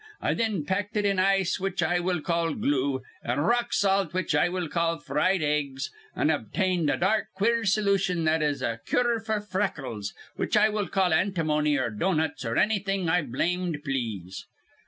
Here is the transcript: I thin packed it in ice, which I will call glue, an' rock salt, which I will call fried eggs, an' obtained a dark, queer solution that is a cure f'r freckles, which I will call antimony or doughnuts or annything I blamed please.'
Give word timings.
I 0.19 0.33
thin 0.33 0.65
packed 0.65 0.97
it 0.97 1.05
in 1.05 1.19
ice, 1.19 1.59
which 1.59 1.83
I 1.83 1.99
will 1.99 2.21
call 2.21 2.55
glue, 2.55 3.03
an' 3.23 3.41
rock 3.41 3.71
salt, 3.71 4.15
which 4.15 4.33
I 4.33 4.49
will 4.49 4.67
call 4.67 4.97
fried 4.97 5.43
eggs, 5.43 5.91
an' 6.15 6.31
obtained 6.31 6.89
a 6.89 6.97
dark, 6.97 7.27
queer 7.35 7.65
solution 7.65 8.23
that 8.23 8.41
is 8.41 8.63
a 8.63 8.79
cure 8.87 9.19
f'r 9.19 9.47
freckles, 9.47 10.15
which 10.37 10.57
I 10.57 10.69
will 10.69 10.87
call 10.87 11.13
antimony 11.13 11.77
or 11.77 11.91
doughnuts 11.91 12.43
or 12.45 12.57
annything 12.57 13.09
I 13.11 13.21
blamed 13.21 13.83
please.' 13.83 14.47